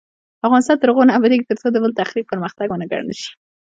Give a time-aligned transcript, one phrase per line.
[0.47, 3.29] افغانستان تر هغو نه ابادیږي، ترڅو د بل تخریب پرمختګ ونه ګڼل شي.